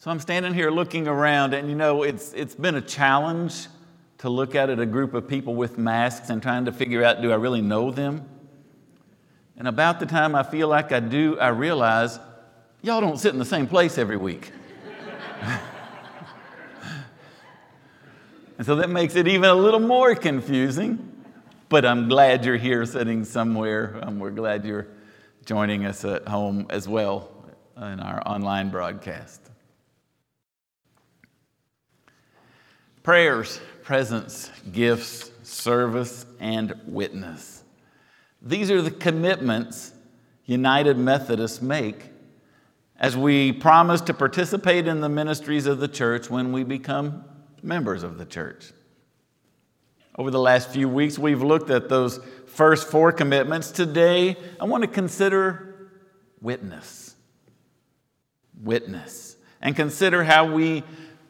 So 0.00 0.10
I'm 0.10 0.18
standing 0.18 0.54
here 0.54 0.70
looking 0.70 1.06
around, 1.06 1.52
and 1.52 1.68
you 1.68 1.74
know, 1.74 2.04
it's, 2.04 2.32
it's 2.32 2.54
been 2.54 2.74
a 2.74 2.80
challenge 2.80 3.66
to 4.16 4.30
look 4.30 4.54
at 4.54 4.70
it, 4.70 4.80
a 4.80 4.86
group 4.86 5.12
of 5.12 5.28
people 5.28 5.54
with 5.54 5.76
masks 5.76 6.30
and 6.30 6.42
trying 6.42 6.64
to 6.64 6.72
figure 6.72 7.04
out 7.04 7.20
do 7.20 7.30
I 7.30 7.34
really 7.34 7.60
know 7.60 7.90
them? 7.90 8.26
And 9.58 9.68
about 9.68 10.00
the 10.00 10.06
time 10.06 10.34
I 10.34 10.42
feel 10.42 10.68
like 10.68 10.90
I 10.90 11.00
do, 11.00 11.38
I 11.38 11.48
realize 11.48 12.18
y'all 12.80 13.02
don't 13.02 13.18
sit 13.18 13.34
in 13.34 13.38
the 13.38 13.44
same 13.44 13.66
place 13.66 13.98
every 13.98 14.16
week. 14.16 14.52
and 18.56 18.66
so 18.66 18.76
that 18.76 18.88
makes 18.88 19.16
it 19.16 19.28
even 19.28 19.50
a 19.50 19.54
little 19.54 19.80
more 19.80 20.14
confusing. 20.14 21.12
But 21.68 21.84
I'm 21.84 22.08
glad 22.08 22.46
you're 22.46 22.56
here 22.56 22.86
sitting 22.86 23.26
somewhere. 23.26 24.00
Um, 24.00 24.18
we're 24.18 24.30
glad 24.30 24.64
you're 24.64 24.86
joining 25.44 25.84
us 25.84 26.06
at 26.06 26.26
home 26.26 26.68
as 26.70 26.88
well 26.88 27.30
in 27.76 28.00
our 28.00 28.26
online 28.26 28.70
broadcast. 28.70 29.50
Prayers 33.10 33.58
presence, 33.82 34.52
gifts, 34.70 35.32
service, 35.42 36.26
and 36.38 36.80
witness. 36.86 37.64
These 38.40 38.70
are 38.70 38.80
the 38.80 38.92
commitments 38.92 39.90
United 40.44 40.96
Methodists 40.96 41.60
make 41.60 42.04
as 42.96 43.16
we 43.16 43.50
promise 43.50 44.00
to 44.02 44.14
participate 44.14 44.86
in 44.86 45.00
the 45.00 45.08
ministries 45.08 45.66
of 45.66 45.80
the 45.80 45.88
church 45.88 46.30
when 46.30 46.52
we 46.52 46.62
become 46.62 47.24
members 47.64 48.04
of 48.04 48.16
the 48.16 48.24
church. 48.24 48.70
Over 50.16 50.30
the 50.30 50.38
last 50.38 50.70
few 50.70 50.88
weeks, 50.88 51.18
we've 51.18 51.42
looked 51.42 51.70
at 51.70 51.88
those 51.88 52.20
first 52.46 52.86
four 52.86 53.10
commitments. 53.10 53.72
Today, 53.72 54.36
I 54.60 54.66
want 54.66 54.84
to 54.84 54.88
consider 54.88 55.90
witness. 56.40 57.16
Witness. 58.62 59.34
And 59.60 59.74
consider 59.74 60.22
how 60.22 60.54
we 60.54 60.84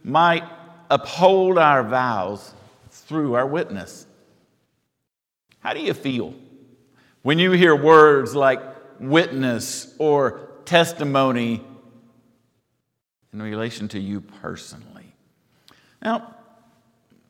might 0.04 0.44
uphold 0.90 1.56
our 1.56 1.82
vows 1.82 2.52
through 2.90 3.34
our 3.34 3.46
witness. 3.46 4.06
How 5.60 5.72
do 5.72 5.80
you 5.80 5.94
feel 5.94 6.34
when 7.22 7.38
you 7.38 7.52
hear 7.52 7.76
words 7.76 8.34
like 8.34 8.60
witness 8.98 9.94
or 9.98 10.48
testimony 10.64 11.62
in 13.32 13.40
relation 13.40 13.88
to 13.88 14.00
you 14.00 14.20
personally? 14.20 15.14
Now, 16.02 16.34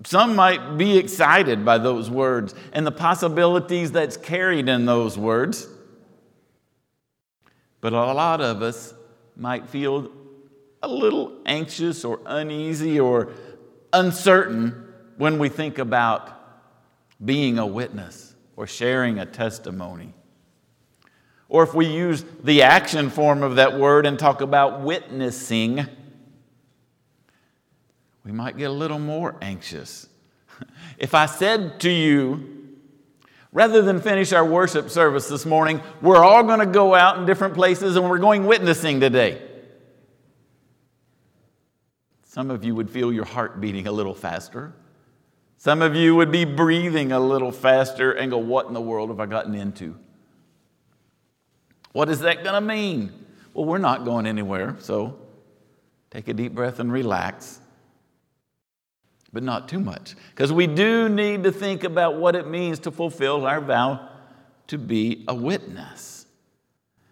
some 0.04 0.34
might 0.34 0.78
be 0.78 0.96
excited 0.96 1.64
by 1.64 1.76
those 1.76 2.08
words 2.08 2.54
and 2.72 2.86
the 2.86 2.92
possibilities 2.92 3.92
that's 3.92 4.16
carried 4.16 4.68
in 4.68 4.86
those 4.86 5.18
words. 5.18 5.68
But 7.82 7.92
a 7.92 8.12
lot 8.12 8.40
of 8.40 8.62
us 8.62 8.94
might 9.36 9.68
feel 9.68 10.10
a 10.82 10.88
little 10.88 11.36
anxious 11.44 12.04
or 12.04 12.20
uneasy 12.24 12.98
or 12.98 13.32
uncertain 13.92 14.86
when 15.16 15.38
we 15.38 15.48
think 15.48 15.78
about 15.78 16.36
being 17.22 17.58
a 17.58 17.66
witness 17.66 18.34
or 18.56 18.66
sharing 18.66 19.18
a 19.18 19.26
testimony. 19.26 20.14
Or 21.48 21.62
if 21.62 21.74
we 21.74 21.86
use 21.86 22.24
the 22.42 22.62
action 22.62 23.10
form 23.10 23.42
of 23.42 23.56
that 23.56 23.78
word 23.78 24.06
and 24.06 24.18
talk 24.18 24.40
about 24.40 24.82
witnessing, 24.82 25.84
we 28.24 28.32
might 28.32 28.56
get 28.56 28.70
a 28.70 28.72
little 28.72 28.98
more 28.98 29.36
anxious. 29.42 30.06
If 30.98 31.14
I 31.14 31.24
said 31.24 31.80
to 31.80 31.90
you, 31.90 32.68
rather 33.50 33.80
than 33.80 34.02
finish 34.02 34.34
our 34.34 34.44
worship 34.44 34.90
service 34.90 35.26
this 35.26 35.46
morning, 35.46 35.80
we're 36.02 36.22
all 36.22 36.42
going 36.42 36.60
to 36.60 36.66
go 36.66 36.94
out 36.94 37.16
in 37.16 37.24
different 37.24 37.54
places 37.54 37.96
and 37.96 38.08
we're 38.08 38.18
going 38.18 38.46
witnessing 38.46 39.00
today. 39.00 39.49
Some 42.30 42.48
of 42.52 42.62
you 42.62 42.76
would 42.76 42.88
feel 42.88 43.12
your 43.12 43.24
heart 43.24 43.60
beating 43.60 43.88
a 43.88 43.92
little 43.92 44.14
faster. 44.14 44.72
Some 45.58 45.82
of 45.82 45.96
you 45.96 46.14
would 46.14 46.30
be 46.30 46.44
breathing 46.44 47.10
a 47.10 47.18
little 47.18 47.50
faster 47.50 48.12
and 48.12 48.30
go, 48.30 48.38
What 48.38 48.68
in 48.68 48.72
the 48.72 48.80
world 48.80 49.10
have 49.10 49.18
I 49.18 49.26
gotten 49.26 49.52
into? 49.52 49.96
What 51.90 52.08
is 52.08 52.20
that 52.20 52.44
going 52.44 52.54
to 52.54 52.60
mean? 52.60 53.12
Well, 53.52 53.64
we're 53.64 53.78
not 53.78 54.04
going 54.04 54.26
anywhere, 54.26 54.76
so 54.78 55.18
take 56.12 56.28
a 56.28 56.32
deep 56.32 56.54
breath 56.54 56.78
and 56.78 56.92
relax. 56.92 57.58
But 59.32 59.42
not 59.42 59.68
too 59.68 59.80
much, 59.80 60.14
because 60.30 60.52
we 60.52 60.68
do 60.68 61.08
need 61.08 61.42
to 61.42 61.50
think 61.50 61.82
about 61.82 62.14
what 62.14 62.36
it 62.36 62.46
means 62.46 62.78
to 62.80 62.92
fulfill 62.92 63.44
our 63.44 63.60
vow 63.60 64.08
to 64.68 64.78
be 64.78 65.24
a 65.26 65.34
witness. 65.34 66.26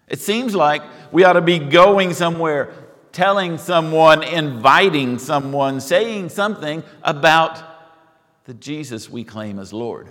It 0.06 0.20
seems 0.20 0.54
like 0.54 0.82
we 1.10 1.24
ought 1.24 1.32
to 1.32 1.40
be 1.40 1.58
going 1.58 2.14
somewhere, 2.14 2.72
telling 3.18 3.58
someone, 3.58 4.22
inviting 4.22 5.18
someone, 5.18 5.80
saying 5.80 6.28
something 6.28 6.84
about 7.02 7.60
the 8.44 8.54
Jesus 8.54 9.10
we 9.10 9.24
claim 9.24 9.58
as 9.58 9.72
Lord. 9.72 10.08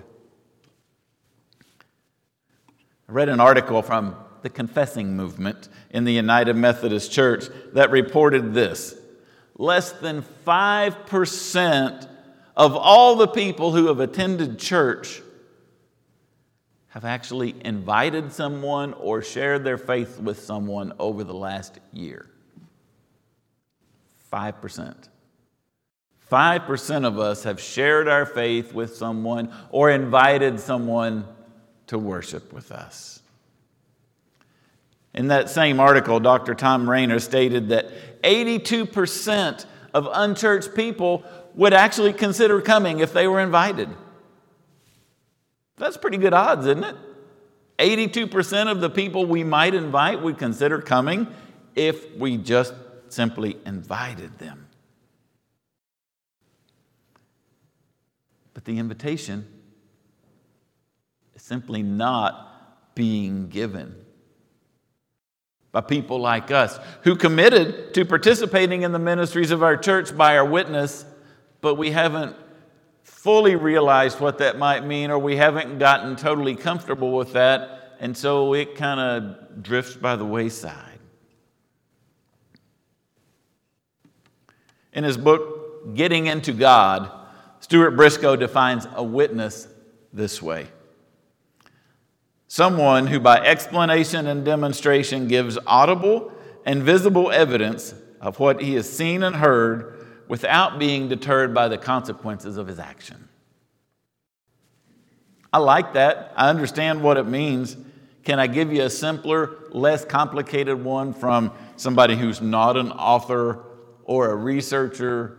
I 3.08 3.14
read 3.14 3.30
an 3.30 3.40
article 3.40 3.82
from 3.82 4.18
the 4.42 4.50
confessing 4.50 5.16
movement 5.16 5.70
in 5.90 6.04
the 6.04 6.12
United 6.12 6.58
Methodist 6.58 7.10
Church 7.10 7.46
that 7.72 7.92
reported 7.92 8.54
this 8.54 8.94
less 9.56 9.94
than 9.94 10.22
5% 10.46 12.10
of 12.58 12.76
all 12.76 13.16
the 13.16 13.30
people 13.30 13.72
who 13.72 13.88
have 13.88 14.02
attended 14.02 14.60
church 14.60 15.22
have 16.90 17.06
actually 17.06 17.56
invited 17.64 18.34
someone 18.34 18.92
or 18.96 19.22
shared 19.22 19.64
their 19.64 19.78
faith 19.78 20.20
with 20.20 20.42
someone 20.42 20.92
over 21.00 21.24
the 21.24 21.34
last 21.34 21.80
year. 21.94 22.30
5%. 24.32 25.10
5% 26.32 27.06
of 27.06 27.20
us 27.20 27.44
have 27.44 27.60
shared 27.60 28.08
our 28.08 28.26
faith 28.26 28.74
with 28.74 28.96
someone 28.96 29.52
or 29.70 29.90
invited 29.90 30.60
someone 30.60 31.26
to 31.88 31.98
worship 31.98 32.52
with 32.52 32.72
us. 32.72 33.22
In 35.14 35.30
that 35.30 35.50
same 35.50 35.80
article, 35.80 36.20
Dr. 36.20 36.54
Thom 36.54 36.90
Rainer 36.90 37.20
stated 37.20 37.70
that 37.70 38.22
82% 38.22 39.66
of 39.94 40.08
unchurched 40.12 40.76
people 40.76 41.24
would 41.56 41.74
actually 41.74 42.14
consider 42.14 42.62
coming 42.62 43.00
if 43.00 43.14
they 43.14 43.28
were 43.28 43.40
invited. 43.40 43.90
That's 45.78 45.98
pretty 45.98 46.18
good 46.18 46.34
odds, 46.34 46.68
isn't 46.68 46.84
it? 46.84 46.96
82% 47.80 48.72
of 48.72 48.82
the 48.82 48.90
people 48.90 49.26
we 49.26 49.44
might 49.44 49.74
invite 49.74 50.22
would 50.22 50.38
consider 50.38 50.82
coming 50.82 51.28
if 51.76 52.16
we 52.18 52.38
just 52.38 52.74
simply 53.14 53.58
invited 53.66 54.38
them. 54.40 54.68
But 58.54 58.66
the 58.66 58.80
invitation 58.80 59.48
is 61.36 61.42
simply 61.42 61.84
not 61.84 62.96
being 62.96 63.50
given 63.50 63.96
by 65.72 65.82
people 65.82 66.20
like 66.20 66.50
us 66.50 66.80
who 67.04 67.16
committed 67.16 67.94
to 67.94 68.04
participating 68.04 68.82
in 68.82 68.92
the 68.92 69.00
ministries 69.00 69.52
of 69.52 69.62
our 69.62 69.78
church 69.78 70.18
by 70.18 70.38
our 70.38 70.46
witness, 70.46 71.06
but 71.62 71.76
we 71.76 71.92
haven't 71.92 72.36
fully 73.04 73.56
realized 73.56 74.20
what 74.20 74.40
that 74.40 74.58
might 74.58 74.84
mean 74.84 75.12
or 75.12 75.20
we 75.20 75.36
haven't 75.36 75.78
gotten 75.78 76.16
totally 76.16 76.56
comfortable 76.56 77.12
with 77.12 77.34
that, 77.34 77.96
and 78.00 78.18
so 78.18 78.54
it 78.54 78.76
kind 78.76 79.00
of 79.00 79.62
drifts 79.62 79.96
by 79.96 80.16
the 80.16 80.26
wayside. 80.26 80.97
In 84.98 85.06
his 85.06 85.16
book, 85.16 85.58
Getting 85.94 86.28
into 86.28 86.52
God, 86.52 87.10
Stuart 87.60 87.92
Briscoe 87.92 88.36
defines 88.36 88.88
a 88.94 89.04
witness 89.04 89.68
this 90.12 90.42
way 90.42 90.68
someone 92.50 93.08
who, 93.08 93.20
by 93.20 93.38
explanation 93.40 94.28
and 94.28 94.44
demonstration, 94.44 95.28
gives 95.28 95.58
audible 95.68 96.32
and 96.66 96.82
visible 96.82 97.32
evidence 97.32 97.94
of 98.22 98.40
what 98.40 98.62
he 98.62 98.74
has 98.74 98.90
seen 98.90 99.22
and 99.22 99.36
heard 99.36 100.06
without 100.28 100.80
being 100.80 101.08
deterred 101.08 101.54
by 101.54 101.68
the 101.68 101.78
consequences 101.78 102.58
of 102.58 102.68
his 102.68 102.80
action. 102.80 103.28
I 105.54 105.60
like 105.60 105.94
that. 105.94 106.34
I 106.36 106.50
understand 106.50 107.02
what 107.02 107.18
it 107.18 107.28
means. 107.28 107.78
Can 108.24 108.40
I 108.40 108.48
give 108.48 108.74
you 108.74 108.84
a 108.84 108.90
simpler, 108.90 109.58
less 109.72 110.04
complicated 110.04 110.84
one 110.84 111.14
from 111.14 111.52
somebody 111.76 112.16
who's 112.16 112.42
not 112.42 112.76
an 112.76 112.92
author 112.92 113.67
or 114.08 114.32
a 114.32 114.36
researcher 114.36 115.38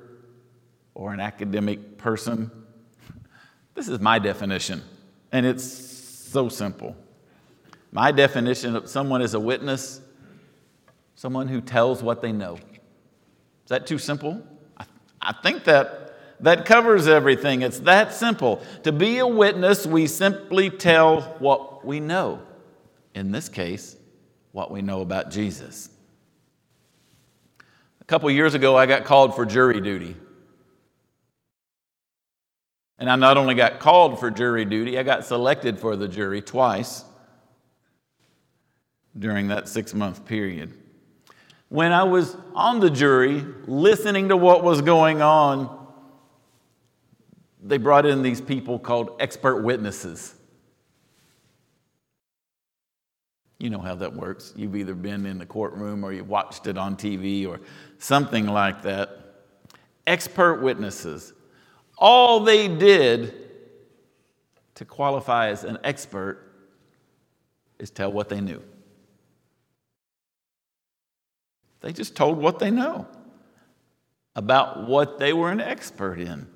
or 0.95 1.13
an 1.13 1.19
academic 1.19 1.99
person? 1.99 2.53
This 3.75 3.89
is 3.89 4.01
my 4.01 4.19
definition, 4.19 4.83
and 5.31 5.47
it's 5.47 5.63
so 5.63 6.49
simple. 6.49 6.97
My 7.93 8.11
definition 8.11 8.75
of 8.75 8.89
someone 8.89 9.23
is 9.23 9.35
a 9.35 9.41
witness, 9.41 10.01
someone 11.15 11.47
who 11.47 11.61
tells 11.61 12.03
what 12.03 12.21
they 12.21 12.33
know. 12.33 12.55
Is 12.55 13.69
that 13.69 13.87
too 13.87 13.99
simple? 13.99 14.45
I, 14.77 14.85
I 15.23 15.33
think 15.45 15.63
that 15.65 16.09
that 16.41 16.67
covers 16.67 17.09
everything. 17.09 17.63
It's 17.63 17.81
that 17.81 18.15
simple. 18.15 18.63
To 18.85 18.93
be 18.93 19.19
a 19.19 19.27
witness, 19.27 19.87
we 19.87 20.07
simply 20.07 20.71
tell 20.71 21.23
what 21.39 21.85
we 21.85 22.01
know. 22.01 22.43
In 23.15 23.33
this 23.33 23.49
case, 23.49 23.97
what 24.53 24.71
we 24.71 24.83
know 24.83 25.01
about 25.01 25.31
Jesus. 25.31 25.91
Couple 28.09 28.31
years 28.31 28.55
ago, 28.55 28.75
I 28.75 28.87
got 28.87 29.05
called 29.05 29.37
for 29.37 29.45
jury 29.45 29.83
duty. 29.83 30.17
And 32.99 33.09
I 33.09 33.17
not 33.17 33.37
only 33.37 33.55
got 33.55 33.79
called 33.79 34.19
for 34.19 34.31
jury 34.31 34.65
duty, 34.65 34.99
I 34.99 35.03
got 35.03 35.25
selected 35.25 35.79
for 35.79 35.95
the 35.95 36.09
jury 36.09 36.41
twice 36.41 37.05
during 39.17 39.49
that 39.49 39.69
six 39.69 39.95
month 39.95 40.25
period. 40.25 40.73
When 41.69 41.93
I 41.93 42.05
was 42.05 42.35
on 42.55 42.81
the 42.81 42.89
jury, 42.89 43.45
listening 43.67 44.31
to 44.31 44.37
what 44.39 44.65
was 44.65 44.81
going 44.81 45.21
on, 45.21 45.87
they 47.63 47.77
brought 47.77 48.07
in 48.07 48.23
these 48.23 48.41
people 48.41 48.79
called 48.79 49.17
expert 49.21 49.63
witnesses. 49.63 50.35
You 53.59 53.71
know 53.71 53.81
how 53.81 53.97
that 53.97 54.15
works. 54.15 54.53
You've 54.57 54.77
either 54.77 54.95
been 54.95 55.27
in 55.27 55.39
the 55.39 55.47
courtroom 55.47 56.05
or 56.05 56.13
you've 56.13 56.29
watched 56.29 56.67
it 56.67 56.79
on 56.79 56.97
TV 56.97 57.47
or 57.47 57.61
something 57.99 58.47
like 58.47 58.83
that. 58.83 59.11
Expert 60.07 60.63
witnesses. 60.63 61.33
All 61.97 62.41
they 62.41 62.69
did 62.69 63.35
to 64.77 64.85
qualify 64.85 65.49
as 65.49 65.65
an 65.65 65.79
expert 65.83 66.53
is 67.81 67.91
tell 67.91 68.13
what 68.13 68.29
they 68.29 68.41
knew. 68.41 68.63
They 71.81 71.93
just 71.93 72.15
told 72.15 72.39
what 72.39 72.61
they 72.61 72.71
know 72.71 73.07
about 74.37 74.87
what 74.87 75.19
they 75.19 75.33
were 75.33 75.51
an 75.51 75.61
expert 75.61 76.21
in. 76.21 76.47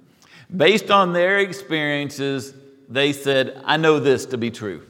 Based 0.55 0.91
on 0.91 1.13
their 1.13 1.39
experiences, 1.39 2.55
they 2.89 3.13
said, 3.13 3.61
I 3.65 3.77
know 3.77 3.99
this 3.99 4.27
to 4.27 4.39
be 4.39 4.53
true. 4.53 4.87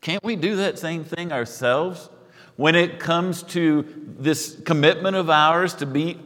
Can't 0.00 0.24
we 0.24 0.36
do 0.36 0.56
that 0.56 0.78
same 0.78 1.04
thing 1.04 1.32
ourselves 1.32 2.08
when 2.56 2.74
it 2.74 2.98
comes 2.98 3.42
to 3.42 3.86
this 4.18 4.58
commitment 4.64 5.16
of 5.16 5.28
ours 5.30 5.74
to 5.74 5.86
be 5.86 6.18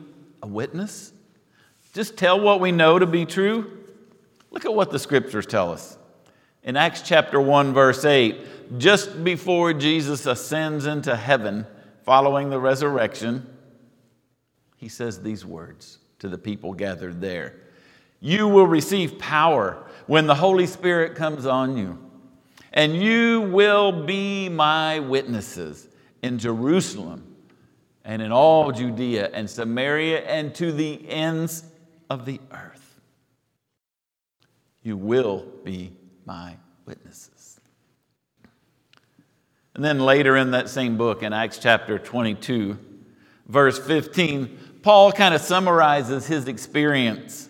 a 0.43 0.47
witness? 0.47 1.13
Just 1.93 2.17
tell 2.17 2.41
what 2.41 2.61
we 2.61 2.73
know 2.73 2.99
to 2.99 3.07
be 3.07 3.25
true? 3.25 3.85
Look 4.51 4.65
at 4.65 4.75
what 4.75 4.91
the 4.91 4.99
scriptures 4.99 5.47
tell 5.47 5.73
us. 5.73 5.99
In 6.63 6.77
Acts 6.77 7.03
chapter 7.03 7.41
1, 7.41 7.75
verse 7.75 8.05
8, 8.05 8.79
just 8.79 9.23
before 9.23 9.73
Jesus 9.73 10.27
ascends 10.27 10.87
into 10.87 11.15
heaven 11.15 11.67
following 12.05 12.51
the 12.51 12.59
resurrection, 12.59 13.47
he 14.77 14.89
says 14.89 15.21
these 15.21 15.45
words 15.45 15.99
to 16.19 16.29
the 16.29 16.39
people 16.39 16.73
gathered 16.73 17.21
there 17.21 17.55
You 18.21 18.49
will 18.49 18.67
receive 18.67 19.19
power 19.19 19.85
when 20.07 20.27
the 20.27 20.35
Holy 20.35 20.67
Spirit 20.67 21.15
comes 21.15 21.47
on 21.47 21.77
you, 21.77 21.99
and 22.75 23.01
you 23.01 23.41
will 23.41 24.05
be 24.05 24.49
my 24.49 24.99
witnesses 24.99 25.89
in 26.23 26.39
Jerusalem 26.39 27.37
and 28.05 28.21
in 28.21 28.33
all 28.33 28.73
Judea 28.73 29.31
and 29.33 29.49
Samaria 29.49 30.23
and 30.23 30.53
to 30.57 30.73
the 30.73 31.09
ends 31.09 31.63
of 32.11 32.27
the 32.27 32.41
earth. 32.51 33.01
You 34.83 34.97
will 34.97 35.47
be 35.63 35.93
my 36.27 36.57
witnesses. 36.85 37.61
And 39.75 39.85
then 39.85 40.01
later 40.01 40.37
in 40.37 40.51
that 40.51 40.69
same 40.69 40.97
book, 40.97 41.23
in 41.23 41.33
Acts 41.33 41.59
chapter 41.59 41.99
22, 41.99 42.77
verse 43.47 43.79
15, 43.79 44.81
Paul 44.83 45.13
kind 45.13 45.33
of 45.33 45.41
summarizes 45.41 46.27
his 46.27 46.49
experience 46.49 47.49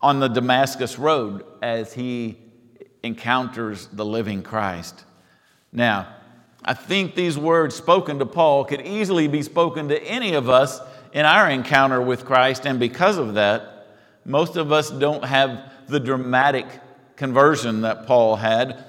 on 0.00 0.18
the 0.18 0.28
Damascus 0.28 0.98
Road 0.98 1.44
as 1.62 1.92
he 1.92 2.38
encounters 3.06 3.86
the 3.86 4.04
living 4.04 4.42
Christ. 4.42 5.04
Now, 5.72 6.08
I 6.64 6.74
think 6.74 7.14
these 7.14 7.38
words 7.38 7.74
spoken 7.74 8.18
to 8.18 8.26
Paul 8.26 8.64
could 8.64 8.82
easily 8.82 9.28
be 9.28 9.42
spoken 9.42 9.88
to 9.88 10.02
any 10.02 10.34
of 10.34 10.48
us 10.48 10.80
in 11.12 11.24
our 11.24 11.48
encounter 11.48 12.02
with 12.02 12.24
Christ, 12.24 12.66
and 12.66 12.80
because 12.80 13.16
of 13.16 13.34
that, 13.34 13.86
most 14.24 14.56
of 14.56 14.72
us 14.72 14.90
don't 14.90 15.24
have 15.24 15.72
the 15.86 16.00
dramatic 16.00 16.66
conversion 17.14 17.82
that 17.82 18.06
Paul 18.06 18.36
had. 18.36 18.84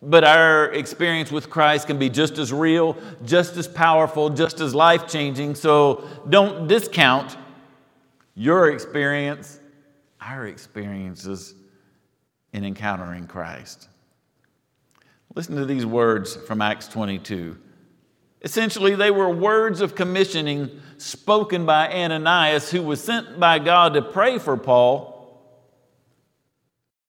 But 0.00 0.24
our 0.24 0.72
experience 0.72 1.30
with 1.30 1.50
Christ 1.50 1.86
can 1.86 1.98
be 1.98 2.08
just 2.08 2.38
as 2.38 2.52
real, 2.52 2.96
just 3.24 3.56
as 3.56 3.68
powerful, 3.68 4.30
just 4.30 4.60
as 4.60 4.74
life 4.74 5.06
changing. 5.06 5.54
So 5.54 6.08
don't 6.28 6.66
discount 6.66 7.36
your 8.34 8.70
experience, 8.70 9.60
our 10.20 10.46
experiences 10.46 11.54
in 12.52 12.64
encountering 12.64 13.26
Christ. 13.26 13.88
Listen 15.34 15.56
to 15.56 15.64
these 15.64 15.86
words 15.86 16.36
from 16.36 16.60
Acts 16.60 16.88
22. 16.88 17.56
Essentially, 18.42 18.94
they 18.94 19.10
were 19.10 19.30
words 19.30 19.80
of 19.80 19.94
commissioning 19.94 20.80
spoken 20.98 21.64
by 21.64 21.88
Ananias, 21.92 22.70
who 22.70 22.82
was 22.82 23.02
sent 23.02 23.38
by 23.38 23.58
God 23.58 23.94
to 23.94 24.02
pray 24.02 24.38
for 24.38 24.56
Paul 24.56 25.12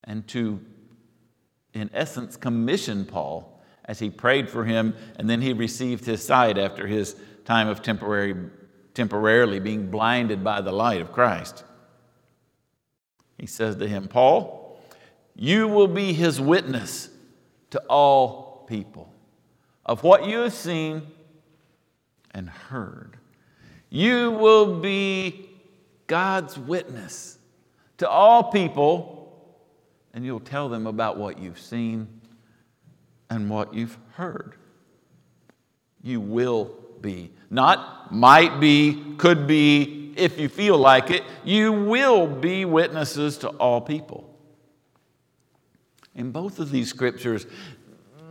and 0.04 0.28
to, 0.30 0.62
in 1.74 1.90
essence, 1.94 2.38
commission 2.38 3.04
Paul 3.04 3.62
as 3.86 4.00
he 4.00 4.10
prayed 4.10 4.50
for 4.50 4.64
him, 4.64 4.96
and 5.18 5.30
then 5.30 5.42
he 5.42 5.52
received 5.52 6.06
his 6.06 6.24
sight 6.24 6.58
after 6.58 6.88
his 6.88 7.16
time 7.46 7.68
of 7.68 7.82
temporary, 7.82 8.36
temporarily 8.94 9.60
being 9.60 9.90
blinded 9.90 10.44
by 10.44 10.62
the 10.62 10.72
light 10.72 11.02
of 11.02 11.12
Christ. 11.12 11.64
He 13.38 13.48
says 13.48 13.76
to 13.78 13.88
him, 13.88 14.08
Paul, 14.08 14.63
you 15.36 15.68
will 15.68 15.88
be 15.88 16.14
his 16.14 16.40
witness 16.40 17.10
to 17.72 17.80
all 17.90 18.66
people 18.68 19.12
of 19.86 20.04
what 20.04 20.26
you 20.26 20.40
have 20.40 20.54
seen 20.54 21.02
and 22.32 22.50
heard. 22.50 23.18
You 23.90 24.32
will 24.32 24.80
be 24.80 25.50
God's 26.08 26.58
witness 26.58 27.38
to 27.98 28.10
all 28.10 28.52
people, 28.52 29.56
and 30.14 30.26
you'll 30.26 30.40
tell 30.40 30.70
them 30.70 30.88
about 30.88 31.18
what 31.18 31.40
you've 31.40 31.60
seen 31.60 32.08
and 33.30 33.50
what 33.50 33.74
you've 33.74 33.98
heard. 34.14 34.56
You 36.02 36.20
will 36.22 36.76
be. 37.02 37.32
Not 37.50 38.12
might 38.12 38.60
be, 38.60 39.16
could 39.18 39.48
be, 39.48 40.14
if 40.18 40.40
you 40.40 40.50
feel 40.50 40.78
like 40.78 41.12
it. 41.12 41.24
You 41.44 41.72
will 41.72 42.28
be 42.28 42.66
witnesses 42.66 43.38
to 43.40 43.50
all 43.50 43.82
people. 43.82 44.33
In 46.16 46.32
both 46.32 46.60
of 46.60 46.72
these 46.72 46.90
scriptures, 46.90 47.46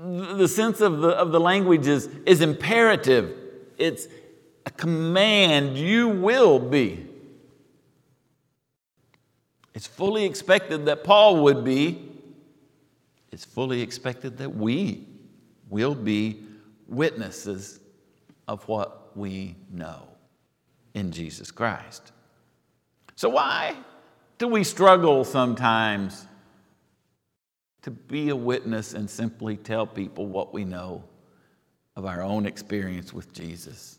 the 0.03 0.49
sense 0.49 0.81
of 0.81 1.01
the, 1.01 1.11
of 1.11 1.33
the 1.33 1.41
language 1.41 1.87
is, 1.87 2.09
is 2.27 2.41
imperative. 2.41 3.37
It's 3.79 4.07
a 4.67 4.71
command. 4.71 5.77
You 5.77 6.09
will 6.09 6.59
be. 6.59 7.07
It's 9.75 9.87
fully 9.87 10.25
expected 10.25 10.87
that 10.87 11.05
Paul 11.05 11.43
would 11.45 11.65
be. 11.65 12.11
It's 13.31 13.45
fully 13.45 13.81
expected 13.81 14.39
that 14.39 14.55
we 14.55 15.07
will 15.71 15.95
be 15.95 16.43
witnesses 16.87 17.81
of 18.47 18.67
what 18.69 19.17
we 19.17 19.57
know 19.73 20.09
in 20.95 21.11
Jesus 21.11 21.51
Christ. 21.51 22.13
So, 23.17 23.31
why 23.31 23.77
do 24.39 24.49
we 24.49 24.65
struggle 24.65 25.25
sometimes 25.25 26.27
to 27.83 27.91
be 27.91 28.29
a 28.29 28.37
witness 28.37 28.95
and 28.95 29.09
simply 29.09 29.57
tell 29.57 29.87
people 29.87 30.27
what 30.27 30.55
we 30.55 30.65
know 30.65 31.05
of 31.97 32.07
our 32.07 32.23
own 32.23 32.47
experience 32.47 33.13
with 33.13 33.33
Jesus. 33.33 33.99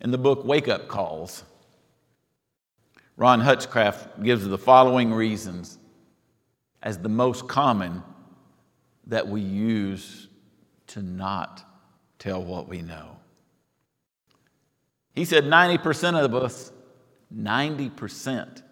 In 0.00 0.10
the 0.10 0.18
book 0.18 0.44
Wake 0.44 0.68
Up 0.68 0.86
Calls, 0.86 1.44
Ron 3.16 3.40
Hutchcraft 3.40 4.22
gives 4.22 4.46
the 4.46 4.58
following 4.58 5.12
reasons 5.12 5.78
as 6.82 6.98
the 6.98 7.08
most 7.08 7.48
common 7.48 8.02
that 9.06 9.26
we 9.26 9.40
use 9.40 10.28
to 10.88 11.02
not 11.02 11.64
tell 12.18 12.42
what 12.42 12.68
we 12.68 12.82
know. 12.82 13.16
He 15.14 15.24
said 15.24 15.44
90% 15.44 16.22
of 16.22 16.34
us, 16.34 16.70
90% 17.34 18.62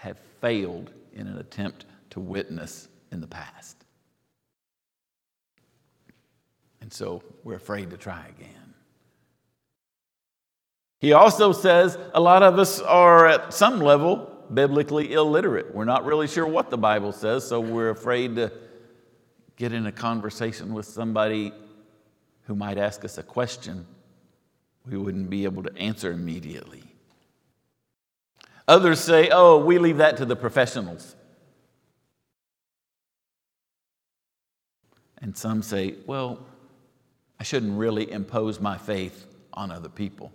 have 0.00 0.18
failed 0.40 0.90
in 1.12 1.26
an 1.26 1.36
attempt 1.36 1.84
to 2.08 2.20
witness 2.20 2.88
in 3.12 3.20
the 3.20 3.26
past. 3.26 3.76
And 6.80 6.90
so 6.90 7.22
we're 7.44 7.56
afraid 7.56 7.90
to 7.90 7.98
try 7.98 8.24
again. 8.38 8.74
He 11.00 11.12
also 11.12 11.52
says 11.52 11.98
a 12.14 12.20
lot 12.20 12.42
of 12.42 12.58
us 12.58 12.80
are 12.80 13.26
at 13.26 13.52
some 13.52 13.78
level 13.78 14.26
biblically 14.52 15.12
illiterate. 15.12 15.74
We're 15.74 15.84
not 15.84 16.06
really 16.06 16.28
sure 16.28 16.46
what 16.46 16.70
the 16.70 16.78
Bible 16.78 17.12
says, 17.12 17.46
so 17.46 17.60
we're 17.60 17.90
afraid 17.90 18.36
to 18.36 18.50
get 19.56 19.74
in 19.74 19.84
a 19.84 19.92
conversation 19.92 20.72
with 20.72 20.86
somebody 20.86 21.52
who 22.44 22.54
might 22.54 22.78
ask 22.78 23.04
us 23.04 23.18
a 23.18 23.22
question 23.22 23.86
we 24.86 24.96
wouldn't 24.96 25.28
be 25.28 25.44
able 25.44 25.62
to 25.62 25.76
answer 25.76 26.10
immediately. 26.10 26.89
Others 28.70 29.00
say, 29.00 29.30
oh, 29.32 29.58
we 29.58 29.78
leave 29.78 29.96
that 29.96 30.18
to 30.18 30.24
the 30.24 30.36
professionals. 30.36 31.16
And 35.20 35.36
some 35.36 35.64
say, 35.64 35.96
well, 36.06 36.38
I 37.40 37.42
shouldn't 37.42 37.76
really 37.76 38.08
impose 38.08 38.60
my 38.60 38.78
faith 38.78 39.26
on 39.52 39.72
other 39.72 39.88
people. 39.88 40.30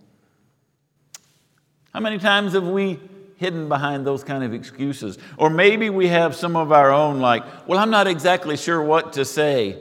How 1.93 2.01
many 2.01 2.19
times 2.19 2.51
have 2.51 2.67
we 2.67 2.99
hidden 3.37 3.69
behind 3.69 4.05
those 4.05 4.25
kind 4.25 4.43
of 4.43 4.53
excuses? 4.53 5.17
Or 5.37 5.49
maybe 5.49 5.89
we 5.89 6.09
have 6.09 6.35
some 6.35 6.57
of 6.57 6.73
our 6.73 6.91
own, 6.91 7.21
like, 7.21 7.69
well, 7.69 7.79
I'm 7.79 7.89
not 7.89 8.05
exactly 8.05 8.57
sure 8.57 8.83
what 8.83 9.13
to 9.13 9.23
say, 9.23 9.79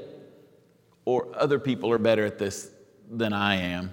or 1.05 1.27
other 1.35 1.59
people 1.59 1.91
are 1.91 1.99
better 1.99 2.25
at 2.25 2.39
this 2.39 2.71
than 3.11 3.33
I 3.33 3.57
am. 3.57 3.91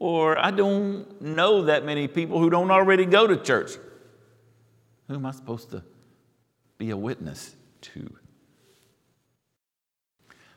Or 0.00 0.38
I 0.38 0.50
don't 0.50 1.20
know 1.20 1.66
that 1.66 1.84
many 1.84 2.08
people 2.08 2.40
who 2.40 2.48
don't 2.48 2.70
already 2.70 3.04
go 3.04 3.26
to 3.26 3.36
church. 3.36 3.72
Who 5.06 5.14
am 5.14 5.26
I 5.26 5.30
supposed 5.30 5.70
to 5.70 5.84
be 6.78 6.90
a 6.90 6.96
witness 6.96 7.54
to? 7.82 8.10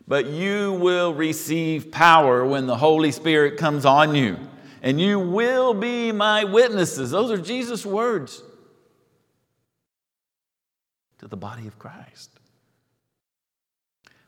But 0.07 0.27
you 0.27 0.73
will 0.73 1.13
receive 1.13 1.91
power 1.91 2.45
when 2.45 2.67
the 2.67 2.77
Holy 2.77 3.11
Spirit 3.11 3.57
comes 3.57 3.85
on 3.85 4.15
you, 4.15 4.39
and 4.81 4.99
you 4.99 5.19
will 5.19 5.73
be 5.73 6.13
my 6.13 6.45
witnesses. 6.45 7.11
Those 7.11 7.29
are 7.29 7.37
Jesus' 7.37 7.85
words 7.85 8.41
to 11.19 11.27
the 11.27 11.37
body 11.37 11.67
of 11.67 11.77
Christ. 11.77 12.31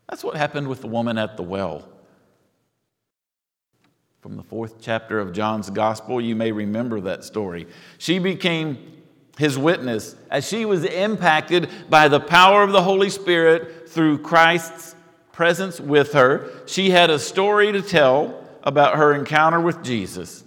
That's 0.09 0.23
what 0.23 0.35
happened 0.35 0.67
with 0.67 0.81
the 0.81 0.87
woman 0.87 1.17
at 1.17 1.37
the 1.37 1.43
well. 1.43 1.87
From 4.25 4.37
the 4.37 4.43
fourth 4.43 4.81
chapter 4.81 5.19
of 5.19 5.33
John's 5.33 5.69
Gospel, 5.69 6.19
you 6.19 6.35
may 6.35 6.51
remember 6.51 6.99
that 7.01 7.23
story. 7.23 7.67
She 7.99 8.17
became 8.17 9.03
his 9.37 9.55
witness 9.55 10.15
as 10.31 10.47
she 10.47 10.65
was 10.65 10.83
impacted 10.83 11.69
by 11.91 12.07
the 12.07 12.19
power 12.19 12.63
of 12.63 12.71
the 12.71 12.81
Holy 12.81 13.11
Spirit 13.11 13.87
through 13.87 14.23
Christ's 14.23 14.95
presence 15.31 15.79
with 15.79 16.13
her. 16.13 16.49
She 16.65 16.89
had 16.89 17.11
a 17.11 17.19
story 17.19 17.71
to 17.71 17.83
tell 17.83 18.43
about 18.63 18.97
her 18.97 19.13
encounter 19.13 19.61
with 19.61 19.83
Jesus. 19.83 20.43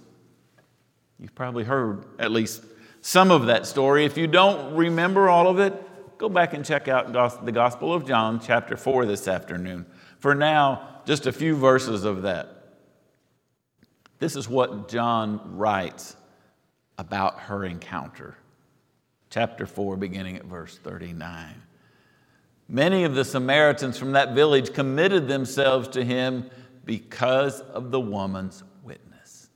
You've 1.17 1.33
probably 1.33 1.63
heard 1.63 2.03
at 2.19 2.31
least 2.31 2.65
some 2.99 3.31
of 3.31 3.45
that 3.45 3.65
story. 3.65 4.03
If 4.03 4.17
you 4.17 4.27
don't 4.27 4.75
remember 4.75 5.29
all 5.29 5.47
of 5.47 5.57
it, 5.59 5.73
go 6.17 6.27
back 6.27 6.53
and 6.53 6.65
check 6.65 6.89
out 6.89 7.13
the 7.45 7.51
Gospel 7.53 7.93
of 7.93 8.05
John, 8.05 8.41
chapter 8.41 8.75
4, 8.75 9.05
this 9.05 9.25
afternoon. 9.29 9.85
For 10.17 10.35
now, 10.35 11.01
just 11.05 11.27
a 11.27 11.31
few 11.31 11.55
verses 11.55 12.03
of 12.03 12.23
that. 12.23 12.57
This 14.19 14.35
is 14.35 14.47
what 14.47 14.89
John 14.89 15.57
writes 15.57 16.15
about 16.97 17.39
her 17.39 17.63
encounter. 17.63 18.35
Chapter 19.29 19.65
4, 19.65 19.95
beginning 19.95 20.35
at 20.35 20.45
verse 20.45 20.77
39. 20.77 21.55
Many 22.67 23.03
of 23.05 23.15
the 23.15 23.25
Samaritans 23.25 23.97
from 23.97 24.11
that 24.11 24.35
village 24.35 24.73
committed 24.73 25.27
themselves 25.27 25.87
to 25.89 26.03
him 26.03 26.49
because 26.85 27.61
of 27.61 27.91
the 27.91 27.99
woman's 27.99 28.63
witness. 28.83 29.49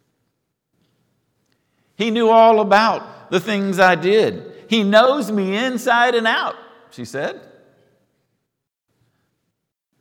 He 1.96 2.10
knew 2.10 2.30
all 2.30 2.60
about 2.60 3.30
the 3.32 3.40
things 3.40 3.80
I 3.80 3.96
did. 3.96 4.66
He 4.68 4.84
knows 4.84 5.32
me 5.32 5.58
inside 5.58 6.16
and 6.16 6.26
out, 6.26 6.56
she 6.92 7.06
said. 7.06 7.42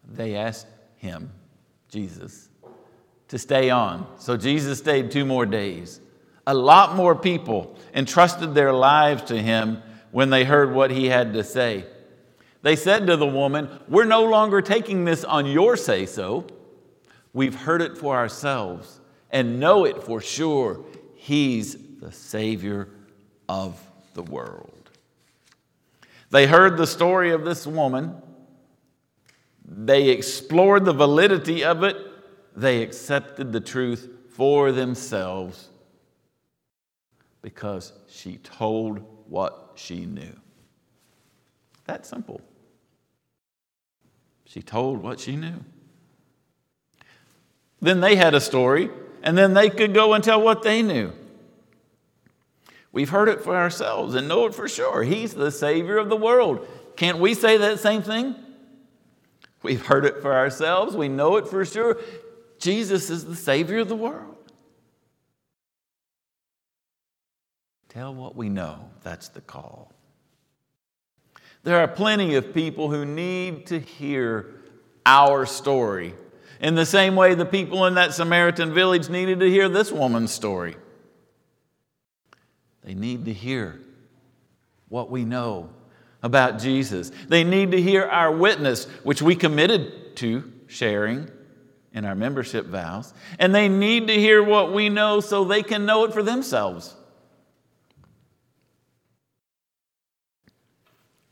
They 0.06 0.36
asked 0.36 0.66
him, 0.96 1.32
Jesus, 1.88 2.48
to 3.32 3.38
stay 3.38 3.70
on. 3.70 4.06
So 4.18 4.36
Jesus 4.36 4.78
stayed 4.78 5.10
two 5.10 5.24
more 5.24 5.46
days. 5.46 6.02
A 6.46 6.52
lot 6.52 6.94
more 6.94 7.14
people 7.14 7.78
entrusted 7.94 8.54
their 8.54 8.74
lives 8.74 9.22
to 9.22 9.40
him 9.40 9.82
when 10.10 10.28
they 10.28 10.44
heard 10.44 10.74
what 10.74 10.90
he 10.90 11.06
had 11.06 11.32
to 11.32 11.42
say. 11.42 11.86
They 12.60 12.76
said 12.76 13.06
to 13.06 13.16
the 13.16 13.26
woman, 13.26 13.70
We're 13.88 14.04
no 14.04 14.24
longer 14.24 14.60
taking 14.60 15.06
this 15.06 15.24
on 15.24 15.46
your 15.46 15.78
say 15.78 16.04
so. 16.04 16.46
We've 17.32 17.54
heard 17.54 17.80
it 17.80 17.96
for 17.96 18.14
ourselves 18.14 19.00
and 19.30 19.58
know 19.58 19.86
it 19.86 20.02
for 20.02 20.20
sure. 20.20 20.84
He's 21.14 21.74
the 22.00 22.12
Savior 22.12 22.90
of 23.48 23.80
the 24.12 24.24
world. 24.24 24.90
They 26.28 26.46
heard 26.46 26.76
the 26.76 26.86
story 26.86 27.30
of 27.30 27.46
this 27.46 27.66
woman. 27.66 28.14
They 29.64 30.10
explored 30.10 30.84
the 30.84 30.92
validity 30.92 31.64
of 31.64 31.82
it. 31.82 31.96
They 32.54 32.82
accepted 32.82 33.52
the 33.52 33.60
truth 33.60 34.08
for 34.30 34.72
themselves 34.72 35.68
because 37.40 37.92
she 38.08 38.36
told 38.38 39.04
what 39.28 39.72
she 39.74 40.06
knew. 40.06 40.36
That 41.86 42.06
simple. 42.06 42.40
She 44.44 44.62
told 44.62 45.02
what 45.02 45.18
she 45.18 45.36
knew. 45.36 45.64
Then 47.80 48.00
they 48.00 48.16
had 48.16 48.34
a 48.34 48.40
story, 48.40 48.90
and 49.22 49.36
then 49.36 49.54
they 49.54 49.68
could 49.68 49.92
go 49.92 50.12
and 50.12 50.22
tell 50.22 50.40
what 50.40 50.62
they 50.62 50.82
knew. 50.82 51.12
We've 52.92 53.08
heard 53.08 53.28
it 53.28 53.40
for 53.40 53.56
ourselves 53.56 54.14
and 54.14 54.28
know 54.28 54.46
it 54.46 54.54
for 54.54 54.68
sure. 54.68 55.02
He's 55.02 55.34
the 55.34 55.50
Savior 55.50 55.96
of 55.96 56.10
the 56.10 56.16
world. 56.16 56.68
Can't 56.96 57.18
we 57.18 57.34
say 57.34 57.56
that 57.56 57.80
same 57.80 58.02
thing? 58.02 58.36
We've 59.62 59.84
heard 59.84 60.04
it 60.04 60.20
for 60.20 60.34
ourselves, 60.34 60.96
we 60.96 61.08
know 61.08 61.36
it 61.36 61.48
for 61.48 61.64
sure. 61.64 61.98
Jesus 62.62 63.10
is 63.10 63.24
the 63.24 63.34
Savior 63.34 63.78
of 63.80 63.88
the 63.88 63.96
world. 63.96 64.36
Tell 67.88 68.14
what 68.14 68.36
we 68.36 68.48
know. 68.48 68.88
That's 69.02 69.28
the 69.28 69.40
call. 69.40 69.92
There 71.64 71.80
are 71.80 71.88
plenty 71.88 72.36
of 72.36 72.54
people 72.54 72.88
who 72.88 73.04
need 73.04 73.66
to 73.66 73.80
hear 73.80 74.54
our 75.04 75.44
story 75.44 76.14
in 76.60 76.76
the 76.76 76.86
same 76.86 77.16
way 77.16 77.34
the 77.34 77.44
people 77.44 77.84
in 77.86 77.96
that 77.96 78.14
Samaritan 78.14 78.72
village 78.72 79.08
needed 79.08 79.40
to 79.40 79.50
hear 79.50 79.68
this 79.68 79.90
woman's 79.90 80.30
story. 80.30 80.76
They 82.84 82.94
need 82.94 83.24
to 83.24 83.32
hear 83.32 83.80
what 84.88 85.10
we 85.10 85.24
know 85.24 85.68
about 86.22 86.60
Jesus. 86.60 87.10
They 87.26 87.42
need 87.42 87.72
to 87.72 87.82
hear 87.82 88.04
our 88.04 88.30
witness, 88.30 88.84
which 89.02 89.20
we 89.20 89.34
committed 89.34 90.14
to 90.18 90.52
sharing 90.68 91.28
in 91.94 92.04
our 92.04 92.14
membership 92.14 92.66
vows. 92.66 93.12
And 93.38 93.54
they 93.54 93.68
need 93.68 94.08
to 94.08 94.14
hear 94.14 94.42
what 94.42 94.72
we 94.72 94.88
know 94.88 95.20
so 95.20 95.44
they 95.44 95.62
can 95.62 95.86
know 95.86 96.04
it 96.04 96.12
for 96.12 96.22
themselves. 96.22 96.94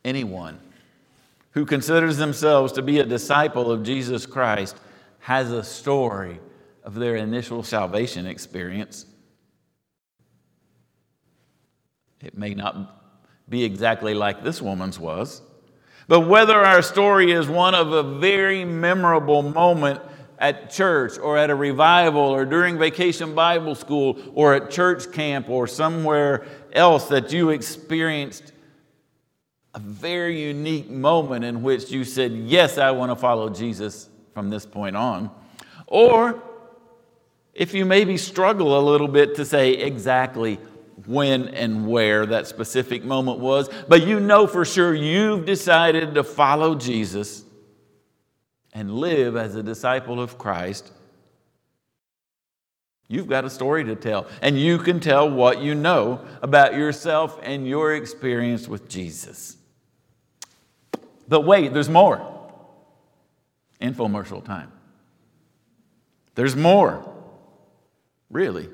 Anyone 0.04 0.58
who 1.52 1.66
considers 1.66 2.16
themselves 2.16 2.72
to 2.72 2.82
be 2.82 2.98
a 2.98 3.04
disciple 3.04 3.70
of 3.70 3.82
Jesus 3.82 4.24
Christ 4.26 4.76
has 5.20 5.52
a 5.52 5.62
story 5.62 6.40
of 6.84 6.94
their 6.94 7.16
initial 7.16 7.62
salvation 7.62 8.26
experience. 8.26 9.04
It 12.22 12.36
may 12.36 12.54
not 12.54 12.96
be 13.48 13.64
exactly 13.64 14.14
like 14.14 14.42
this 14.42 14.62
woman's 14.62 14.98
was, 14.98 15.42
but 16.08 16.20
whether 16.20 16.56
our 16.64 16.82
story 16.82 17.32
is 17.32 17.48
one 17.48 17.74
of 17.74 17.92
a 17.92 18.02
very 18.18 18.64
memorable 18.64 19.42
moment 19.42 20.00
at 20.40 20.70
church 20.70 21.18
or 21.18 21.36
at 21.36 21.50
a 21.50 21.54
revival 21.54 22.22
or 22.22 22.46
during 22.46 22.78
vacation 22.78 23.34
Bible 23.34 23.74
school 23.74 24.18
or 24.34 24.54
at 24.54 24.70
church 24.70 25.12
camp 25.12 25.50
or 25.50 25.66
somewhere 25.66 26.46
else 26.72 27.08
that 27.08 27.30
you 27.30 27.50
experienced 27.50 28.52
a 29.74 29.78
very 29.78 30.42
unique 30.42 30.90
moment 30.90 31.44
in 31.44 31.62
which 31.62 31.90
you 31.90 32.04
said, 32.04 32.32
Yes, 32.32 32.78
I 32.78 32.90
want 32.90 33.12
to 33.12 33.16
follow 33.16 33.50
Jesus 33.50 34.08
from 34.32 34.48
this 34.50 34.64
point 34.64 34.96
on. 34.96 35.30
Or 35.86 36.42
if 37.52 37.74
you 37.74 37.84
maybe 37.84 38.16
struggle 38.16 38.78
a 38.78 38.82
little 38.82 39.08
bit 39.08 39.36
to 39.36 39.44
say 39.44 39.72
exactly 39.72 40.56
when 41.06 41.48
and 41.48 41.86
where 41.86 42.24
that 42.26 42.46
specific 42.46 43.04
moment 43.04 43.38
was, 43.38 43.68
but 43.88 44.06
you 44.06 44.20
know 44.20 44.46
for 44.46 44.64
sure 44.64 44.94
you've 44.94 45.44
decided 45.44 46.14
to 46.14 46.24
follow 46.24 46.74
Jesus 46.74 47.44
and 48.72 48.94
live 48.94 49.36
as 49.36 49.54
a 49.54 49.62
disciple 49.62 50.20
of 50.20 50.38
Christ, 50.38 50.92
you've 53.08 53.26
got 53.26 53.44
a 53.44 53.50
story 53.50 53.84
to 53.84 53.96
tell. 53.96 54.26
And 54.42 54.58
you 54.58 54.78
can 54.78 55.00
tell 55.00 55.28
what 55.30 55.60
you 55.60 55.74
know 55.74 56.24
about 56.42 56.74
yourself 56.74 57.38
and 57.42 57.66
your 57.66 57.94
experience 57.94 58.68
with 58.68 58.88
Jesus. 58.88 59.56
But 61.28 61.42
wait, 61.42 61.72
there's 61.72 61.88
more. 61.88 62.26
Infomercial 63.80 64.44
time. 64.44 64.72
There's 66.34 66.56
more. 66.56 67.12
Really. 68.30 68.68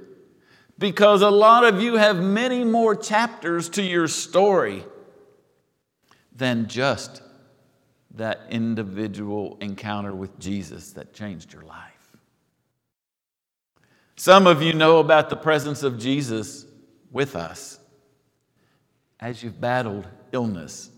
Because 0.78 1.22
a 1.22 1.30
lot 1.30 1.64
of 1.64 1.80
you 1.80 1.96
have 1.96 2.20
many 2.20 2.64
more 2.64 2.94
chapters 2.94 3.68
to 3.70 3.82
your 3.82 4.08
story 4.08 4.84
than 6.34 6.68
just 6.68 7.22
that 8.16 8.40
individual 8.50 9.56
encounter 9.60 10.14
with 10.14 10.38
Jesus 10.38 10.92
that 10.92 11.12
changed 11.12 11.52
your 11.52 11.62
life. 11.62 11.92
Some 14.16 14.46
of 14.46 14.62
you 14.62 14.72
know 14.72 14.98
about 14.98 15.28
the 15.28 15.36
presence 15.36 15.82
of 15.82 15.98
Jesus 15.98 16.66
with 17.10 17.36
us 17.36 17.78
as 19.20 19.42
you've 19.42 19.60
battled 19.60 20.06
illness 20.32 20.90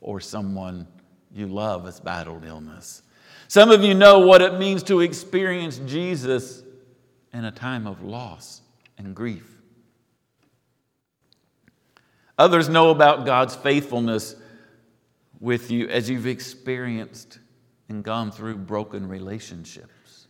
or 0.00 0.20
someone 0.20 0.86
you 1.32 1.46
love 1.46 1.86
has 1.86 2.00
battled 2.00 2.44
illness. 2.44 3.02
Some 3.48 3.70
of 3.70 3.82
you 3.82 3.94
know 3.94 4.20
what 4.20 4.42
it 4.42 4.58
means 4.58 4.82
to 4.84 5.00
experience 5.00 5.80
Jesus 5.86 6.62
in 7.32 7.44
a 7.44 7.50
time 7.50 7.86
of 7.86 8.02
loss 8.02 8.60
and 8.98 9.14
grief. 9.14 9.56
Others 12.38 12.68
know 12.68 12.90
about 12.90 13.26
God's 13.26 13.54
faithfulness 13.54 14.34
with 15.40 15.70
you 15.70 15.88
as 15.88 16.08
you've 16.08 16.26
experienced 16.26 17.38
and 17.88 18.04
gone 18.04 18.30
through 18.30 18.56
broken 18.56 19.08
relationships. 19.08 20.28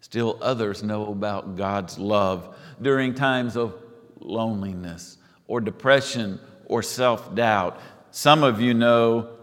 Still, 0.00 0.38
others 0.40 0.82
know 0.82 1.06
about 1.12 1.56
God's 1.56 1.98
love 1.98 2.56
during 2.82 3.14
times 3.14 3.56
of 3.56 3.74
loneliness 4.18 5.18
or 5.46 5.60
depression 5.60 6.40
or 6.64 6.82
self 6.82 7.34
doubt. 7.34 7.78
Some 8.10 8.42
of 8.42 8.60
you 8.60 8.74
know 8.74 9.36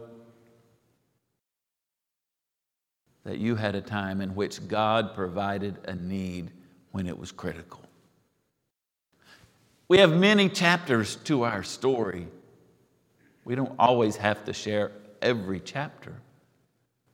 that 3.23 3.37
you 3.37 3.55
had 3.55 3.75
a 3.75 3.81
time 3.81 4.19
in 4.19 4.35
which 4.35 4.67
God 4.67 5.13
provided 5.13 5.77
a 5.85 5.95
need 5.95 6.51
when 6.91 7.07
it 7.07 7.17
was 7.17 7.31
critical. 7.31 7.86
We 9.89 9.99
have 9.99 10.11
many 10.11 10.49
chapters 10.49 11.15
to 11.25 11.43
our 11.43 11.63
story. 11.63 12.27
We 13.45 13.55
don't 13.55 13.73
always 13.79 14.17
have 14.17 14.43
to 14.45 14.53
share 14.53 14.91
every 15.21 15.61
chapter, 15.61 16.13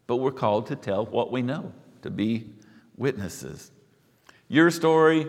but 0.07 0.15
we're 0.15 0.31
called 0.31 0.67
to 0.67 0.75
tell 0.75 1.05
what 1.05 1.31
we 1.31 1.43
know, 1.43 1.71
to 2.01 2.09
be 2.09 2.49
witnesses. 2.97 3.69
Your 4.47 4.71
story, 4.71 5.27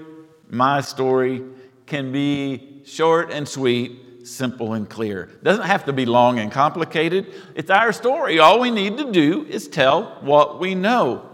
my 0.48 0.80
story, 0.80 1.42
can 1.84 2.12
be 2.12 2.80
short 2.86 3.30
and 3.30 3.46
sweet, 3.46 4.26
simple 4.26 4.72
and 4.72 4.88
clear. 4.88 5.30
Doesn't 5.42 5.66
have 5.66 5.84
to 5.84 5.92
be 5.92 6.06
long 6.06 6.38
and 6.38 6.50
complicated. 6.50 7.34
It's 7.54 7.68
our 7.68 7.92
story. 7.92 8.38
All 8.38 8.58
we 8.58 8.70
need 8.70 8.96
to 8.96 9.12
do 9.12 9.44
is 9.44 9.68
tell 9.68 10.16
what 10.22 10.58
we 10.58 10.74
know. 10.74 11.28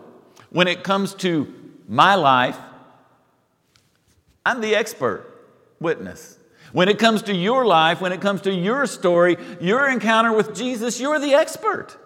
When 0.51 0.67
it 0.67 0.83
comes 0.83 1.15
to 1.17 1.55
my 1.87 2.17
life, 2.17 2.59
I'm 4.45 4.61
the 4.61 4.75
expert 4.75 5.30
witness. 5.81 6.39
When 6.73 6.89
it 6.89 6.99
comes 6.99 7.23
to 7.23 7.35
your 7.35 7.67
life, 7.67 8.01
when 8.01 8.13
it 8.13 8.21
comes 8.21 8.43
to 8.43 8.53
your 8.53 8.87
story, 8.87 9.37
your 9.61 9.89
encounter 9.89 10.33
with 10.33 10.55
Jesus, 10.55 11.01
you're 11.01 11.19
the 11.19 11.35
expert. 11.35 11.97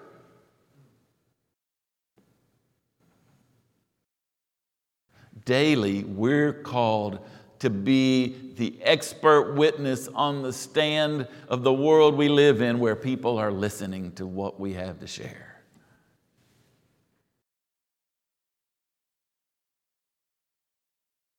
Daily, 5.45 6.05
we're 6.05 6.55
called 6.55 7.19
to 7.59 7.69
be 7.69 8.53
the 8.57 8.79
expert 8.83 9.55
witness 9.55 10.09
on 10.09 10.43
the 10.43 10.53
stand 10.53 11.27
of 11.49 11.63
the 11.63 11.73
world 11.73 12.15
we 12.15 12.29
live 12.29 12.63
in 12.63 12.79
where 12.79 12.97
people 12.97 13.37
are 13.39 13.53
listening 13.53 14.13
to 14.13 14.27
what 14.27 14.59
we 14.59 14.73
have 14.75 15.01
to 15.01 15.07
share. 15.07 15.63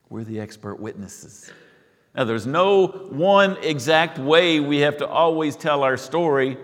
We're 0.09 0.23
the 0.23 0.39
expert 0.39 0.79
witnesses. 0.79 1.51
Now, 2.15 2.23
there's 2.23 2.47
no 2.47 2.87
one 2.87 3.57
exact 3.57 4.17
way 4.17 4.61
we 4.61 4.79
have 4.79 4.97
to 4.97 5.07
always 5.07 5.57
tell 5.57 5.83
our 5.83 5.97
story. 5.97 6.57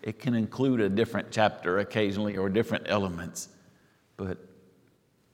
It 0.00 0.18
can 0.18 0.34
include 0.34 0.80
a 0.80 0.88
different 0.88 1.30
chapter 1.30 1.80
occasionally 1.80 2.38
or 2.38 2.48
different 2.48 2.84
elements, 2.88 3.48
but 4.16 4.38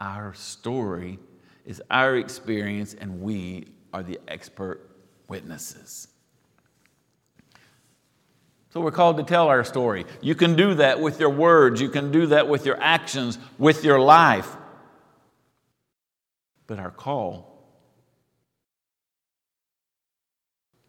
our 0.00 0.34
story 0.34 1.20
is 1.64 1.80
our 1.92 2.16
experience, 2.16 2.94
and 2.94 3.22
we 3.22 3.68
are 3.94 4.02
the 4.02 4.18
expert 4.26 4.80
witnesses. 5.28 6.08
So 8.70 8.80
we're 8.80 8.90
called 8.90 9.18
to 9.18 9.22
tell 9.22 9.46
our 9.46 9.62
story. 9.62 10.06
You 10.20 10.34
can 10.34 10.56
do 10.56 10.74
that 10.74 10.98
with 10.98 11.20
your 11.20 11.30
words, 11.30 11.80
you 11.80 11.88
can 11.88 12.10
do 12.10 12.26
that 12.28 12.48
with 12.48 12.66
your 12.66 12.82
actions, 12.82 13.38
with 13.58 13.84
your 13.84 14.00
life. 14.00 14.56
But 16.66 16.80
our 16.80 16.90
call 16.90 17.51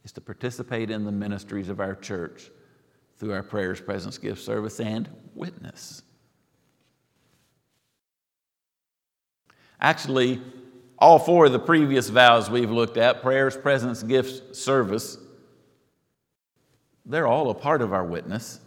is 0.04 0.12
to 0.14 0.22
participate 0.22 0.90
in 0.90 1.06
the 1.06 1.12
ministries 1.12 1.70
of 1.70 1.80
our 1.80 1.96
church 1.96 2.50
through 3.18 3.34
our 3.34 3.44
prayers, 3.44 3.80
presence, 3.80 4.18
gift 4.18 4.42
service, 4.42 4.80
and 4.80 5.10
witness. 5.34 6.02
Actually, 9.80 10.42
all 10.98 11.20
four 11.20 11.46
of 11.46 11.52
the 11.52 11.60
previous 11.60 12.10
vows 12.10 12.50
we've 12.50 12.72
looked 12.72 12.98
at 12.98 13.22
prayers, 13.22 13.58
presence, 13.58 14.04
gifts, 14.04 14.58
service 14.58 15.18
they're 17.06 17.28
all 17.28 17.50
a 17.50 17.56
part 17.56 17.82
of 17.82 17.94
our 17.94 18.04
witness. 18.04 18.60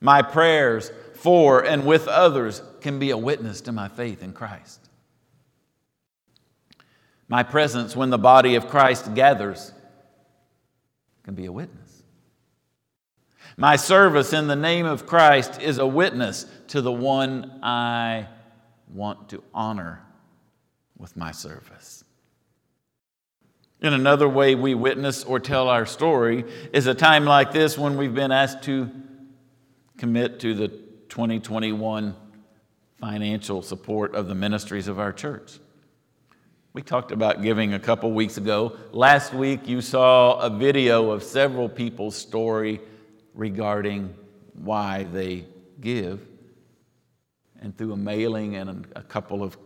My 0.00 0.22
prayers 0.22 0.90
for 1.14 1.64
and 1.64 1.86
with 1.86 2.06
others 2.06 2.62
can 2.80 2.98
be 2.98 3.10
a 3.10 3.18
witness 3.18 3.60
to 3.62 3.72
my 3.72 3.88
faith 3.88 4.22
in 4.22 4.32
Christ. 4.32 4.88
My 7.28 7.42
presence 7.42 7.96
when 7.96 8.10
the 8.10 8.18
body 8.18 8.54
of 8.54 8.68
Christ 8.68 9.14
gathers 9.14 9.72
can 11.24 11.34
be 11.34 11.46
a 11.46 11.52
witness. 11.52 12.02
My 13.56 13.76
service 13.76 14.32
in 14.32 14.46
the 14.46 14.56
name 14.56 14.86
of 14.86 15.06
Christ 15.06 15.60
is 15.60 15.78
a 15.78 15.86
witness 15.86 16.46
to 16.68 16.80
the 16.80 16.92
one 16.92 17.60
I 17.62 18.28
want 18.92 19.28
to 19.30 19.42
honor 19.52 20.02
with 20.98 21.16
my 21.16 21.32
service. 21.32 22.04
In 23.80 23.92
another 23.92 24.28
way, 24.28 24.54
we 24.54 24.74
witness 24.74 25.24
or 25.24 25.38
tell 25.40 25.68
our 25.68 25.84
story 25.84 26.44
is 26.72 26.86
a 26.86 26.94
time 26.94 27.24
like 27.24 27.52
this 27.52 27.76
when 27.76 27.96
we've 27.96 28.14
been 28.14 28.32
asked 28.32 28.62
to 28.64 28.90
commit 29.98 30.40
to 30.40 30.54
the 30.54 30.68
2021 30.68 32.16
financial 32.98 33.62
support 33.62 34.14
of 34.14 34.26
the 34.26 34.34
ministries 34.34 34.88
of 34.88 34.98
our 34.98 35.12
church. 35.12 35.58
We 36.74 36.82
talked 36.82 37.12
about 37.12 37.40
giving 37.40 37.72
a 37.72 37.78
couple 37.78 38.10
weeks 38.10 38.36
ago. 38.36 38.76
Last 38.90 39.32
week, 39.32 39.68
you 39.68 39.80
saw 39.80 40.40
a 40.40 40.50
video 40.50 41.12
of 41.12 41.22
several 41.22 41.68
people's 41.68 42.16
story 42.16 42.80
regarding 43.32 44.12
why 44.54 45.04
they 45.04 45.46
give. 45.80 46.26
And 47.60 47.78
through 47.78 47.92
a 47.92 47.96
mailing 47.96 48.56
and 48.56 48.88
a 48.96 49.02
couple 49.02 49.44
of 49.44 49.56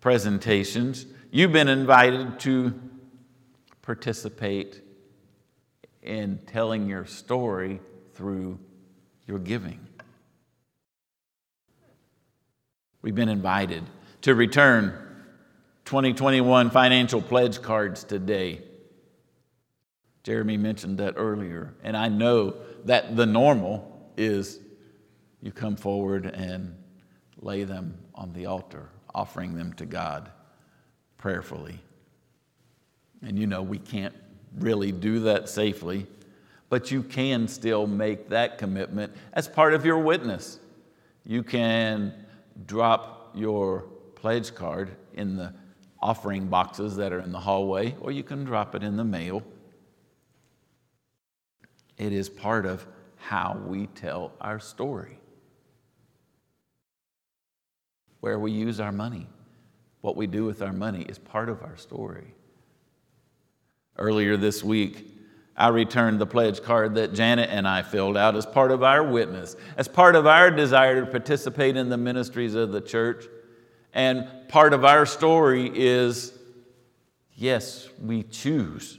presentations, 0.00 1.04
you've 1.32 1.50
been 1.50 1.66
invited 1.66 2.38
to 2.40 2.80
participate 3.82 4.82
in 6.00 6.38
telling 6.46 6.88
your 6.88 7.06
story 7.06 7.80
through 8.14 8.60
your 9.26 9.40
giving. 9.40 9.84
We've 13.02 13.16
been 13.16 13.28
invited 13.28 13.82
to 14.22 14.36
return 14.36 15.03
2021 15.84 16.70
financial 16.70 17.20
pledge 17.20 17.60
cards 17.60 18.04
today. 18.04 18.62
Jeremy 20.22 20.56
mentioned 20.56 20.98
that 20.98 21.14
earlier, 21.16 21.74
and 21.82 21.96
I 21.96 22.08
know 22.08 22.56
that 22.84 23.16
the 23.16 23.26
normal 23.26 24.10
is 24.16 24.60
you 25.42 25.52
come 25.52 25.76
forward 25.76 26.26
and 26.26 26.74
lay 27.38 27.64
them 27.64 27.98
on 28.14 28.32
the 28.32 28.46
altar 28.46 28.88
offering 29.14 29.54
them 29.54 29.72
to 29.74 29.86
God 29.86 30.30
prayerfully. 31.18 31.78
And 33.22 33.38
you 33.38 33.46
know, 33.46 33.62
we 33.62 33.78
can't 33.78 34.14
really 34.58 34.90
do 34.90 35.20
that 35.20 35.48
safely, 35.48 36.06
but 36.68 36.90
you 36.90 37.02
can 37.02 37.46
still 37.46 37.86
make 37.86 38.30
that 38.30 38.58
commitment 38.58 39.12
as 39.34 39.48
part 39.48 39.74
of 39.74 39.84
your 39.84 39.98
witness. 39.98 40.58
You 41.24 41.42
can 41.42 42.12
drop 42.66 43.32
your 43.34 43.82
pledge 44.14 44.54
card 44.54 44.96
in 45.14 45.36
the 45.36 45.52
offering 46.04 46.48
boxes 46.48 46.96
that 46.96 47.14
are 47.14 47.20
in 47.20 47.32
the 47.32 47.40
hallway, 47.40 47.96
or 47.98 48.12
you 48.12 48.22
can 48.22 48.44
drop 48.44 48.74
it 48.74 48.82
in 48.82 48.98
the 48.98 49.04
mail. 49.04 49.42
It 51.96 52.12
is 52.12 52.28
part 52.28 52.66
of 52.66 52.86
how 53.16 53.58
we 53.66 53.86
tell 53.86 54.32
our 54.38 54.60
story 54.60 55.18
where 58.20 58.38
we 58.38 58.52
use 58.52 58.80
our 58.80 58.92
money, 58.92 59.26
what 60.02 60.14
we 60.14 60.26
do 60.26 60.44
with 60.44 60.60
our 60.60 60.74
money 60.74 61.06
is 61.08 61.18
part 61.18 61.48
of 61.48 61.62
our 61.62 61.76
story. 61.76 62.34
Earlier 63.96 64.36
this 64.36 64.62
week, 64.62 65.10
I 65.56 65.68
returned 65.68 66.18
the 66.18 66.26
pledge 66.26 66.62
card 66.62 66.96
that 66.96 67.14
Janet 67.14 67.48
and 67.50 67.66
I 67.66 67.80
filled 67.80 68.16
out 68.18 68.36
as 68.36 68.44
part 68.44 68.72
of 68.72 68.82
our 68.82 69.02
witness, 69.02 69.56
as 69.78 69.88
part 69.88 70.16
of 70.16 70.26
our 70.26 70.50
desire 70.50 71.00
to 71.00 71.06
participate 71.10 71.76
in 71.76 71.88
the 71.88 71.96
ministries 71.96 72.54
of 72.54 72.72
the 72.72 72.80
church. 72.80 73.24
And 73.94 74.28
part 74.48 74.72
of 74.72 74.84
our 74.84 75.06
story 75.06 75.70
is 75.72 76.36
yes, 77.36 77.88
we 78.02 78.24
choose 78.24 78.98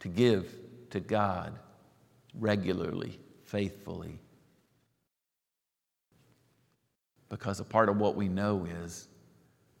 to 0.00 0.08
give 0.08 0.54
to 0.90 1.00
God 1.00 1.58
regularly, 2.38 3.18
faithfully, 3.44 4.18
because 7.30 7.58
a 7.58 7.64
part 7.64 7.88
of 7.88 7.96
what 7.96 8.14
we 8.14 8.28
know 8.28 8.66
is 8.82 9.08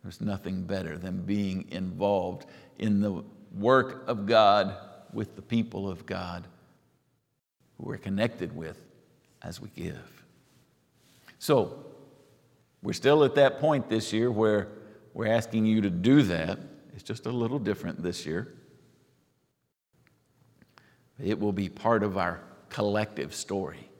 there's 0.02 0.20
nothing 0.20 0.62
better 0.62 0.96
than 0.96 1.22
being 1.22 1.66
involved 1.70 2.46
in 2.78 3.00
the 3.00 3.22
work 3.54 4.04
of 4.08 4.26
God 4.26 4.74
with 5.12 5.36
the 5.36 5.42
people 5.42 5.88
of 5.88 6.06
God 6.06 6.46
who 7.76 7.84
we're 7.84 7.98
connected 7.98 8.56
with 8.56 8.80
as 9.42 9.60
we 9.60 9.68
give. 9.76 10.24
So, 11.38 11.84
we're 12.86 12.92
still 12.92 13.24
at 13.24 13.34
that 13.34 13.58
point 13.58 13.88
this 13.88 14.12
year 14.12 14.30
where 14.30 14.68
we're 15.12 15.26
asking 15.26 15.66
you 15.66 15.80
to 15.80 15.90
do 15.90 16.22
that. 16.22 16.56
It's 16.94 17.02
just 17.02 17.26
a 17.26 17.32
little 17.32 17.58
different 17.58 18.00
this 18.00 18.24
year. 18.24 18.54
It 21.18 21.40
will 21.40 21.50
be 21.50 21.68
part 21.68 22.04
of 22.04 22.16
our 22.16 22.44
collective 22.68 23.34
story 23.34 23.90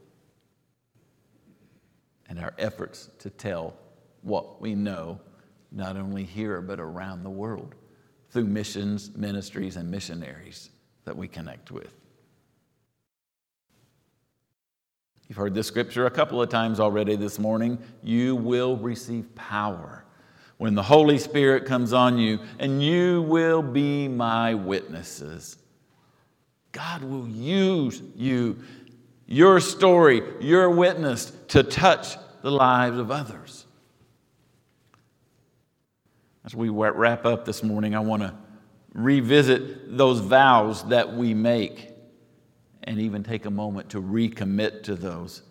and 2.28 2.38
our 2.38 2.54
efforts 2.58 3.10
to 3.18 3.28
tell 3.28 3.74
what 4.22 4.60
we 4.60 4.76
know, 4.76 5.20
not 5.72 5.96
only 5.96 6.22
here, 6.22 6.60
but 6.60 6.78
around 6.78 7.24
the 7.24 7.30
world 7.30 7.74
through 8.30 8.44
missions, 8.44 9.10
ministries, 9.16 9.74
and 9.74 9.90
missionaries 9.90 10.70
that 11.06 11.16
we 11.16 11.26
connect 11.26 11.72
with. 11.72 11.92
You've 15.28 15.38
heard 15.38 15.54
this 15.54 15.66
scripture 15.66 16.06
a 16.06 16.10
couple 16.10 16.40
of 16.40 16.48
times 16.48 16.78
already 16.78 17.16
this 17.16 17.38
morning. 17.38 17.78
You 18.02 18.36
will 18.36 18.76
receive 18.76 19.34
power 19.34 20.04
when 20.58 20.74
the 20.74 20.82
Holy 20.82 21.18
Spirit 21.18 21.66
comes 21.66 21.92
on 21.92 22.16
you, 22.16 22.38
and 22.58 22.82
you 22.82 23.22
will 23.22 23.60
be 23.60 24.08
my 24.08 24.54
witnesses. 24.54 25.58
God 26.72 27.02
will 27.02 27.28
use 27.28 28.02
you, 28.14 28.58
your 29.26 29.60
story, 29.60 30.22
your 30.40 30.70
witness, 30.70 31.32
to 31.48 31.62
touch 31.62 32.16
the 32.42 32.50
lives 32.50 32.98
of 32.98 33.10
others. 33.10 33.66
As 36.44 36.54
we 36.54 36.68
wrap 36.68 37.26
up 37.26 37.44
this 37.44 37.64
morning, 37.64 37.96
I 37.96 38.00
want 38.00 38.22
to 38.22 38.32
revisit 38.94 39.96
those 39.98 40.20
vows 40.20 40.88
that 40.88 41.12
we 41.12 41.34
make 41.34 41.95
and 42.86 43.00
even 43.00 43.22
take 43.22 43.44
a 43.44 43.50
moment 43.50 43.90
to 43.90 44.00
recommit 44.00 44.84
to 44.84 44.94
those. 44.94 45.42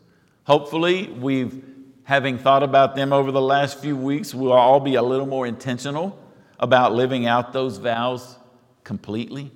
Hopefully, 0.45 1.07
we've, 1.07 1.63
having 2.03 2.37
thought 2.37 2.63
about 2.63 2.95
them 2.95 3.11
over 3.11 3.31
the 3.31 3.41
last 3.41 3.79
few 3.79 3.97
weeks, 3.97 4.33
we'll 4.33 4.53
all 4.53 4.79
be 4.79 4.95
a 4.95 5.03
little 5.03 5.25
more 5.25 5.45
intentional 5.45 6.17
about 6.59 6.93
living 6.93 7.25
out 7.25 7.51
those 7.51 7.77
vows 7.77 8.37
completely, 8.83 9.51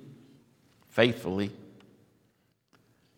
faithfully. 0.88 1.50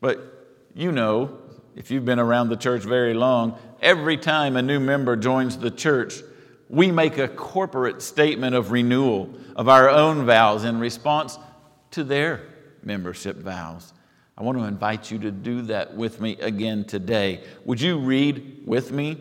But 0.00 0.42
you 0.74 0.92
know, 0.92 1.38
if 1.74 1.90
you've 1.90 2.04
been 2.04 2.18
around 2.18 2.48
the 2.48 2.56
church 2.56 2.82
very 2.82 3.14
long, 3.14 3.58
every 3.80 4.16
time 4.16 4.56
a 4.56 4.62
new 4.62 4.78
member 4.78 5.16
joins 5.16 5.58
the 5.58 5.70
church, 5.70 6.22
we 6.68 6.90
make 6.90 7.18
a 7.18 7.28
corporate 7.28 8.00
statement 8.00 8.54
of 8.54 8.70
renewal 8.70 9.34
of 9.56 9.68
our 9.68 9.90
own 9.90 10.24
vows 10.24 10.64
in 10.64 10.78
response 10.78 11.38
to 11.90 12.04
their 12.04 12.46
membership 12.82 13.36
vows. 13.36 13.92
I 14.36 14.42
want 14.42 14.58
to 14.58 14.64
invite 14.64 15.10
you 15.10 15.18
to 15.20 15.30
do 15.30 15.62
that 15.62 15.94
with 15.94 16.20
me 16.20 16.36
again 16.40 16.84
today. 16.84 17.44
Would 17.64 17.80
you 17.80 17.98
read 17.98 18.62
with 18.64 18.90
me 18.90 19.18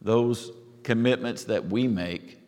those 0.00 0.52
commitments 0.82 1.44
that 1.44 1.66
we 1.66 1.88
make 1.88 2.38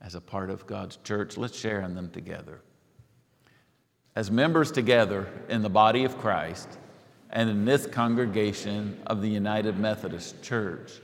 as 0.00 0.14
a 0.14 0.20
part 0.20 0.48
of 0.48 0.66
God's 0.66 0.96
church? 1.04 1.36
Let's 1.36 1.58
share 1.58 1.80
in 1.82 1.94
them 1.94 2.10
together. 2.10 2.60
As 4.14 4.30
members 4.30 4.70
together 4.70 5.28
in 5.48 5.62
the 5.62 5.70
body 5.70 6.04
of 6.04 6.18
Christ 6.18 6.68
and 7.30 7.50
in 7.50 7.64
this 7.64 7.86
congregation 7.86 9.00
of 9.06 9.22
the 9.22 9.28
United 9.28 9.78
Methodist 9.78 10.42
Church, 10.42 11.00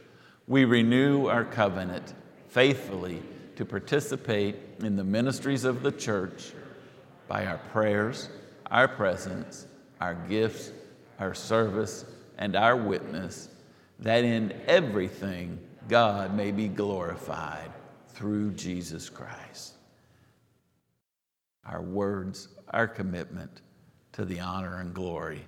we 0.46 0.64
renew 0.64 1.26
our 1.26 1.44
covenant 1.44 2.14
faithfully 2.48 3.22
to 3.56 3.64
participate 3.64 4.56
in 4.80 4.94
the 4.94 5.04
ministries 5.04 5.64
of 5.64 5.82
the 5.82 5.90
church 5.90 6.52
by 7.26 7.46
our 7.46 7.58
prayers, 7.72 8.28
our 8.70 8.86
presence, 8.86 9.66
our 10.00 10.14
gifts, 10.14 10.72
our 11.18 11.34
service, 11.34 12.04
and 12.38 12.54
our 12.56 12.76
witness, 12.76 13.48
that 13.98 14.24
in 14.24 14.52
everything 14.66 15.58
God 15.88 16.34
may 16.34 16.52
be 16.52 16.68
glorified 16.68 17.70
through 18.08 18.52
Jesus 18.52 19.08
Christ. 19.08 19.74
Our 21.64 21.82
words, 21.82 22.48
our 22.70 22.86
commitment 22.86 23.62
to 24.12 24.24
the 24.24 24.40
honor 24.40 24.80
and 24.80 24.94
glory 24.94 25.44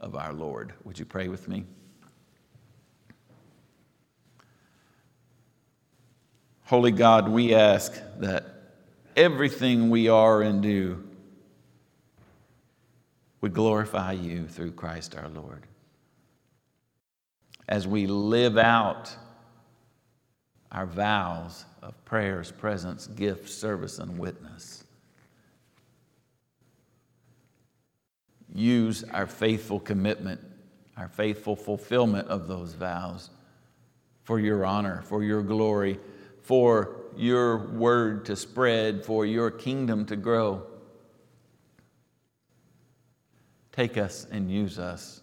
of 0.00 0.14
our 0.16 0.32
Lord. 0.32 0.72
Would 0.84 0.98
you 0.98 1.04
pray 1.04 1.28
with 1.28 1.48
me? 1.48 1.64
Holy 6.64 6.90
God, 6.90 7.28
we 7.28 7.54
ask 7.54 7.92
that 8.18 8.46
everything 9.16 9.90
we 9.90 10.08
are 10.08 10.42
and 10.42 10.62
do 10.62 11.04
would 13.42 13.52
glorify 13.52 14.12
you 14.12 14.46
through 14.46 14.70
Christ 14.72 15.14
our 15.16 15.28
Lord. 15.28 15.66
As 17.68 17.86
we 17.86 18.06
live 18.06 18.56
out 18.56 19.14
our 20.70 20.86
vows 20.86 21.66
of 21.82 22.02
prayers, 22.04 22.50
presence, 22.50 23.08
gifts, 23.08 23.52
service, 23.54 23.98
and 23.98 24.16
witness, 24.18 24.84
use 28.54 29.04
our 29.12 29.26
faithful 29.26 29.80
commitment, 29.80 30.40
our 30.96 31.08
faithful 31.08 31.56
fulfillment 31.56 32.28
of 32.28 32.46
those 32.48 32.74
vows 32.74 33.30
for 34.22 34.38
your 34.38 34.64
honor, 34.64 35.02
for 35.06 35.24
your 35.24 35.42
glory, 35.42 35.98
for 36.42 36.96
your 37.16 37.58
word 37.72 38.24
to 38.26 38.36
spread, 38.36 39.04
for 39.04 39.26
your 39.26 39.50
kingdom 39.50 40.06
to 40.06 40.16
grow. 40.16 40.62
Take 43.72 43.96
us 43.96 44.26
and 44.30 44.50
use 44.50 44.78
us 44.78 45.22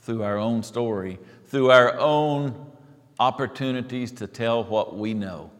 through 0.00 0.22
our 0.22 0.38
own 0.38 0.62
story, 0.62 1.18
through 1.46 1.70
our 1.72 1.98
own 1.98 2.70
opportunities 3.18 4.12
to 4.12 4.28
tell 4.28 4.62
what 4.62 4.96
we 4.96 5.12
know. 5.12 5.50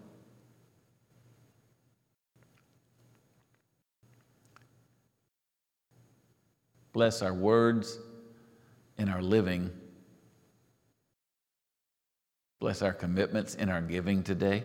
Bless 6.92 7.20
our 7.20 7.34
words 7.34 7.98
and 8.96 9.10
our 9.10 9.22
living. 9.22 9.70
Bless 12.60 12.80
our 12.80 12.92
commitments 12.92 13.54
in 13.56 13.68
our 13.68 13.82
giving 13.82 14.22
today. 14.22 14.64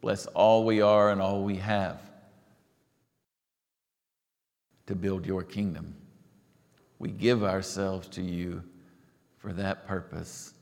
Bless 0.00 0.26
all 0.26 0.64
we 0.64 0.82
are 0.82 1.10
and 1.10 1.20
all 1.20 1.42
we 1.42 1.56
have 1.56 2.00
to 4.86 4.94
build 4.94 5.26
your 5.26 5.42
kingdom. 5.42 5.94
We 6.98 7.10
give 7.10 7.42
ourselves 7.42 8.08
to 8.08 8.22
you 8.22 8.62
for 9.38 9.52
that 9.52 9.86
purpose, 9.86 10.54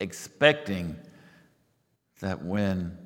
expecting 0.00 0.96
that 2.20 2.42
when 2.42 2.96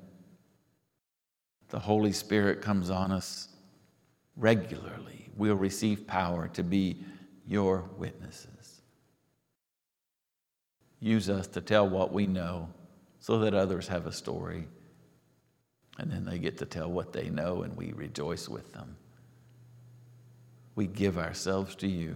the 1.69 1.79
Holy 1.79 2.13
Spirit 2.13 2.61
comes 2.63 2.91
on 2.91 3.11
us 3.11 3.49
regularly, 4.37 5.31
we'll 5.37 5.57
receive 5.57 6.07
power 6.07 6.49
to 6.49 6.63
be 6.63 7.05
your 7.47 7.89
witnesses. 7.97 8.83
Use 11.01 11.29
us 11.29 11.47
to 11.49 11.61
tell 11.61 11.89
what 11.89 12.13
we 12.13 12.27
know 12.27 12.69
so 13.21 13.39
that 13.41 13.55
others 13.55 13.87
have 13.89 14.07
a 14.07 14.13
story. 14.13 14.67
And 15.99 16.11
then 16.11 16.25
they 16.25 16.39
get 16.39 16.59
to 16.59 16.67
tell 16.67 16.91
what 16.91 17.13
they 17.13 17.31
know, 17.31 17.63
and 17.63 17.77
we 17.77 17.93
rejoice 17.93 18.49
with 18.49 18.73
them 18.73 18.97
we 20.77 20.87
give 20.87 21.19
ourselves 21.19 21.75
to 21.77 21.89
you 21.89 22.15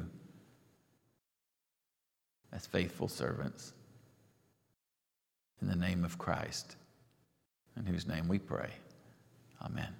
as 2.52 2.66
faithful 2.66 3.08
servants. 3.08 3.72
In 5.60 5.68
the 5.68 5.76
name 5.76 6.04
of 6.04 6.18
Christ, 6.18 6.76
in 7.76 7.84
whose 7.84 8.06
name 8.06 8.28
we 8.28 8.38
pray. 8.38 8.70
Amen. 9.62 9.94